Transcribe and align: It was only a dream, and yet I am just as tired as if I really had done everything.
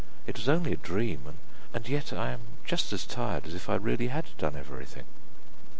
It 0.25 0.35
was 0.37 0.49
only 0.49 0.73
a 0.73 0.77
dream, 0.77 1.35
and 1.75 1.87
yet 1.87 2.11
I 2.11 2.31
am 2.31 2.39
just 2.65 2.91
as 2.91 3.05
tired 3.05 3.45
as 3.45 3.53
if 3.53 3.69
I 3.69 3.75
really 3.75 4.07
had 4.07 4.25
done 4.39 4.55
everything. 4.55 5.03